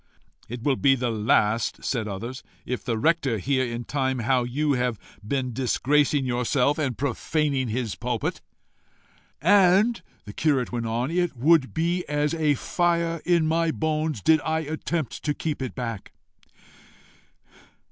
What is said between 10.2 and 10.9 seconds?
the curate went